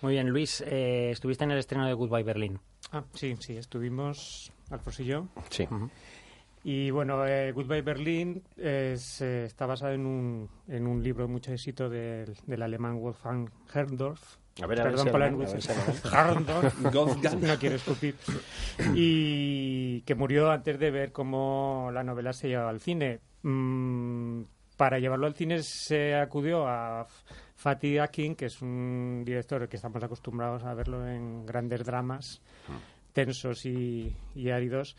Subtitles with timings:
[0.00, 2.60] Muy bien, Luis, eh, estuviste en el estreno de Goodbye Berlin.
[2.92, 5.26] Ah, sí, sí, estuvimos, Alfonso y yo.
[5.50, 5.66] Sí.
[6.62, 11.32] Y bueno, eh, Goodbye Berlin es, eh, está basado en un, en un libro de
[11.32, 14.36] mucho éxito del, del alemán Wolfgang Herrndorf.
[14.62, 15.26] A ver, a ver Perdón por la.
[15.26, 16.82] Herrndorf.
[16.92, 17.40] Wolfgang.
[17.40, 18.16] no quiero escupir.
[18.94, 23.20] Y que murió antes de ver cómo la novela se llevaba al cine.
[23.42, 24.42] Mm,
[24.76, 27.06] para llevarlo al cine se acudió a
[27.58, 32.40] Fatih Akin, que es un director que estamos acostumbrados a verlo en grandes dramas
[33.12, 34.96] tensos y, y áridos.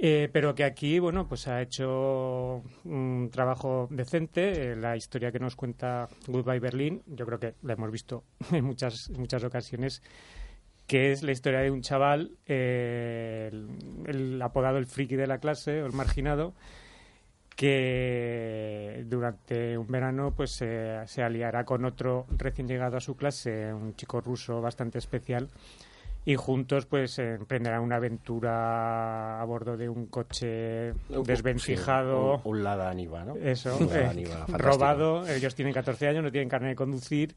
[0.00, 4.72] Eh, pero que aquí, bueno, pues ha hecho un trabajo decente.
[4.72, 8.64] Eh, la historia que nos cuenta Goodbye Berlin, yo creo que la hemos visto en
[8.64, 10.02] muchas, muchas ocasiones,
[10.86, 13.68] que es la historia de un chaval, eh, el,
[14.06, 16.54] el apodado el friki de la clase, o el marginado,
[17.58, 23.72] que durante un verano pues se- se aliará con otro recién llegado a su clase,
[23.74, 25.48] un chico ruso bastante especial,
[26.24, 30.92] y juntos pues emprenderán una aventura a bordo de un coche
[31.24, 32.36] desvencijado.
[32.36, 33.34] Sí, un, un Lada Niva, ¿no?
[33.36, 35.26] Eso, Un Lada eh, robado.
[35.26, 37.34] Ellos tienen 14 años, no tienen carne de conducir,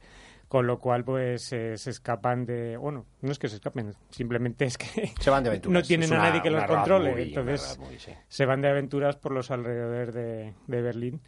[0.51, 2.75] con lo cual pues eh, se escapan de...
[2.75, 5.73] Bueno, no es que se escapen, simplemente es que Se van de aventuras.
[5.81, 7.23] no tienen a nadie que los controle.
[7.23, 8.11] entonces sí.
[8.27, 11.21] se van de aventuras por los alrededores de, de Berlín.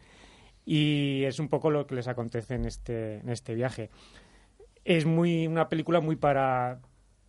[0.66, 3.88] Y es un poco lo que les acontece en este, en este viaje.
[4.84, 6.80] Es muy una película muy para...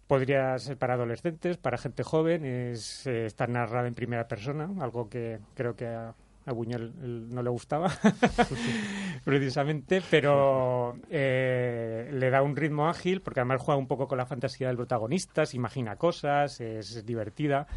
[0.05, 2.43] Podría ser para adolescentes, para gente joven.
[2.43, 6.13] Es, eh, está narrada en primera persona, algo que creo que a,
[6.45, 7.89] a Buñuel el- no le gustaba,
[9.23, 14.25] precisamente, pero eh, le da un ritmo ágil, porque además juega un poco con la
[14.25, 17.67] fantasía del protagonista, se imagina cosas, es, divertida.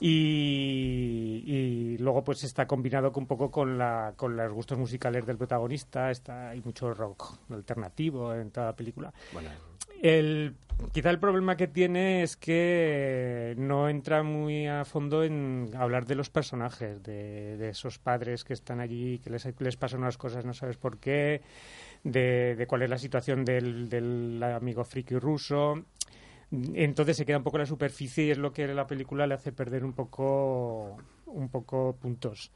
[0.00, 5.24] Y, y luego pues está combinado con un poco con, la, con los gustos musicales
[5.26, 9.12] del protagonista, está, hay mucho rock alternativo en toda la película.
[9.32, 9.50] Bueno,
[10.02, 10.54] El,
[10.92, 16.14] quizá el problema que tiene es que no entra muy a fondo en hablar de
[16.14, 20.44] los personajes, de, de esos padres que están allí, que les, les pasan unas cosas,
[20.44, 21.42] no sabes por qué,
[22.04, 25.84] de, de cuál es la situación del, amigo friki ruso.
[26.50, 29.34] Entonces se queda un poco en la superficie y es lo que la película le
[29.34, 30.96] hace perder un poco,
[31.26, 32.52] un poco puntos.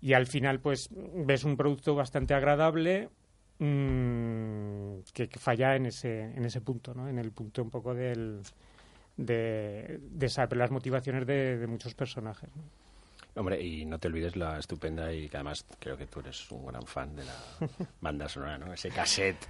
[0.00, 3.08] Y al final, pues, ves un producto bastante agradable,
[3.58, 7.08] mm, que, que falla en ese, en ese punto, ¿no?
[7.08, 8.40] En el punto un poco del,
[9.16, 12.50] de, de saber las motivaciones de, de muchos personajes.
[12.54, 12.62] ¿no?
[13.38, 16.64] Hombre, y no te olvides la estupenda y que además creo que tú eres un
[16.66, 17.34] gran fan de la
[18.00, 18.72] banda sonora, ¿no?
[18.72, 19.46] Ese cassette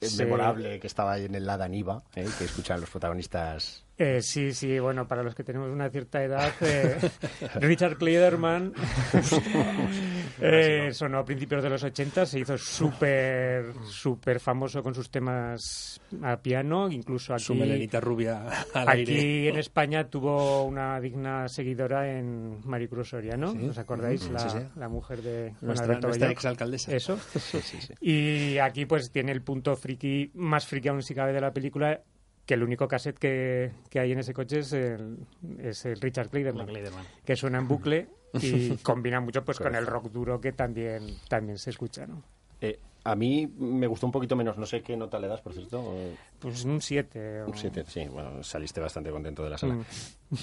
[0.00, 0.18] Sí.
[0.22, 2.26] memorable que estaba ahí en el Lada Niva, ¿eh?
[2.38, 3.84] que escuchan los protagonistas.
[3.96, 6.96] Eh, sí, sí, bueno, para los que tenemos una cierta edad, eh,
[7.56, 8.72] Richard Clayderman
[10.40, 16.00] eh, sonó a principios de los 80, se hizo súper súper famoso con sus temas
[16.22, 19.12] a piano, incluso aquí, Su melenita rubia al aire.
[19.12, 23.68] aquí en España tuvo una digna seguidora en Maricruz Soriano, Sí.
[23.68, 24.28] ¿os acordáis?
[24.28, 24.64] Mm, La, sí, sí.
[24.76, 26.94] la mujer de Juan Nuestra, nuestra exalcaldesa.
[26.94, 27.18] Eso.
[27.38, 27.94] Sí, sí, sí.
[28.00, 32.00] Y aquí pues tiene el punto friki, más friki aún si cabe de la película,
[32.46, 35.18] que el único cassette que, que hay en ese coche es el,
[35.58, 37.04] es el Richard Clayderman, Clayderman.
[37.24, 38.08] que suena en bucle
[38.40, 42.22] y combina mucho pues con el rock duro que también, también se escucha, ¿no?
[42.60, 45.52] Eh, a mí me gustó un poquito menos, no sé qué nota le das, por
[45.52, 45.94] cierto.
[46.38, 47.44] Pues un 7.
[47.46, 49.74] Un 7, sí, bueno, saliste bastante contento de la sala.
[49.74, 49.84] Mm.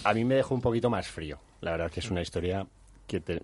[0.04, 1.40] A mí me dejó un poquito más frío.
[1.62, 2.68] La verdad que es una historia
[3.08, 3.42] que te-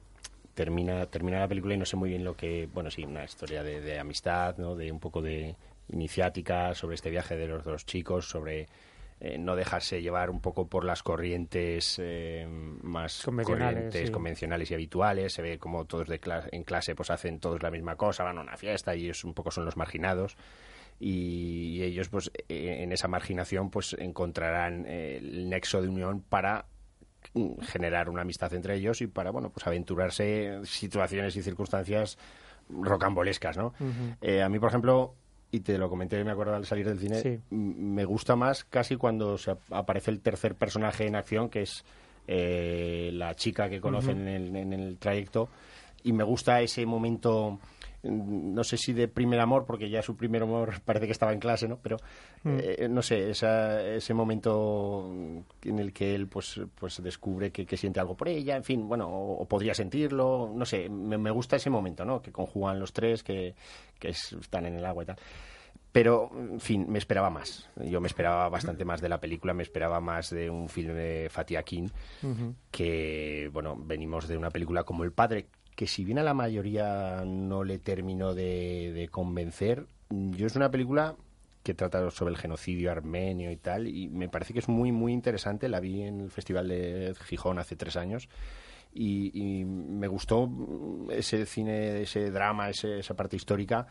[0.53, 2.69] termina, termina la película y no sé muy bien lo que...
[2.71, 4.75] Bueno, sí, una historia de, de amistad, ¿no?
[4.75, 5.55] De un poco de
[5.91, 8.67] iniciática sobre este viaje de los dos chicos, sobre
[9.19, 12.45] eh, no dejarse llevar un poco por las corrientes eh,
[12.83, 14.11] más Convencionales, corrientes, sí.
[14.11, 15.33] convencionales y habituales.
[15.33, 16.19] Se ve como todos de
[16.51, 19.33] en clase pues hacen todos la misma cosa, van a una fiesta y ellos un
[19.33, 20.37] poco son los marginados
[20.99, 26.65] y, y ellos pues eh, en esa marginación pues encontrarán el nexo de unión para
[27.61, 32.17] generar una amistad entre ellos y para bueno pues aventurarse en situaciones y circunstancias
[32.69, 33.73] rocambolescas no
[34.21, 35.15] Eh, a mí por ejemplo
[35.51, 37.39] y te lo comenté me acuerdo al salir del cine Sí.
[37.51, 41.85] me gusta más casi cuando se ap- aparece el tercer personaje en acción que es
[42.27, 45.49] eh, la chica que conocen en, el, en el trayecto
[46.03, 47.59] y me gusta ese momento
[48.09, 51.39] no sé si de primer amor porque ya su primer amor parece que estaba en
[51.39, 51.97] clase no pero
[52.45, 55.11] eh, no sé esa- ese momento
[55.63, 58.87] en el que él pues pues descubre que, que siente algo por ella en fin
[58.87, 62.79] bueno o, o podría sentirlo no sé me, me gusta ese momento no que conjugan
[62.79, 63.55] los tres que,
[63.99, 65.17] que es- están en el agua y tal.
[65.89, 67.67] Pero, en fin, me esperaba más.
[67.83, 71.29] Yo me esperaba bastante más de la película, me esperaba más de un filme de
[71.29, 71.91] Fatih Akin,
[72.71, 77.23] que, bueno, venimos de una película como El Padre, que si bien a la mayoría
[77.23, 81.15] no le terminó de, de convencer, yo es una película
[81.61, 85.13] que trata sobre el genocidio armenio y tal, y me parece que es muy, muy
[85.13, 85.69] interesante.
[85.69, 88.27] La vi en el Festival de Gijón hace tres años.
[88.91, 90.49] Y, y me gustó
[91.11, 93.85] ese cine, ese drama, ese, esa parte histórica,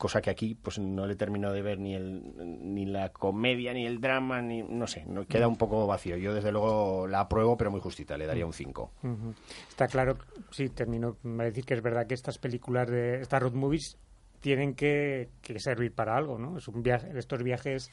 [0.00, 2.32] cosa que aquí pues no le termino de ver ni el
[2.74, 6.32] ni la comedia ni el drama ni no sé no, queda un poco vacío yo
[6.32, 9.34] desde luego la apruebo pero muy justita le daría un 5 Ujú.
[9.68, 10.16] Está claro,
[10.50, 13.98] sí, termino de decir que es verdad que estas películas de estas road movies
[14.40, 16.56] tienen que, que servir para algo, ¿no?
[16.56, 17.90] Es un viaje, estos viajes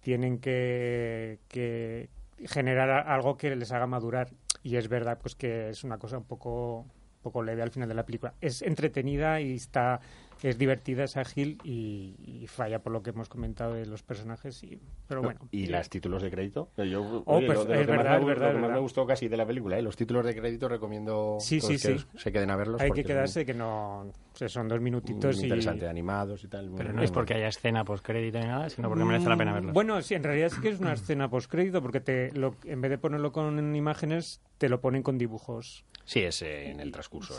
[0.00, 2.08] tienen que, que
[2.46, 4.30] generar algo que les haga madurar
[4.62, 6.86] y es verdad pues que es una cosa un poco
[7.22, 8.34] un poco leve al final de la película.
[8.40, 10.00] Es entretenida y está
[10.48, 14.62] es divertida, es ágil y, y falla por lo que hemos comentado de los personajes
[14.62, 15.40] y pero bueno.
[15.50, 18.26] y los títulos de crédito yo Oh, oye, pues, lo, de lo es verdad, es
[18.26, 18.74] verdad, lo que más verdad.
[18.74, 19.82] me gustó casi de la película ¿eh?
[19.82, 22.06] los títulos de crédito recomiendo Sí, sí, que sí.
[22.16, 25.42] se queden a verlos Hay que quedarse que no o sea, son dos minutitos muy
[25.42, 28.46] y interesante animados y tal muy- Pero no muy es porque haya escena postcrédito ni
[28.46, 29.70] nada, sino porque merece la pena verlos.
[29.72, 32.80] Mm, Bueno, sí, en realidad sí que es una escena postcrédito porque te lo, en
[32.80, 35.84] vez de ponerlo con imágenes, te lo ponen con dibujos.
[36.04, 37.34] sí es eh, en el transcurso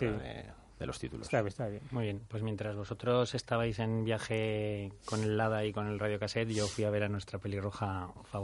[0.79, 1.81] de los títulos Está, bien, está bien.
[1.91, 6.49] Muy bien, pues mientras vosotros estabais en viaje con el Lada y con el radiocassette,
[6.49, 8.39] yo fui a ver a nuestra pelirroja favorita.